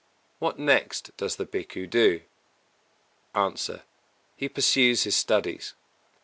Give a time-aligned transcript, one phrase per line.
[0.39, 2.21] What next does the Bhikkhu do?
[3.35, 3.53] A.
[4.35, 5.75] He pursues his studies.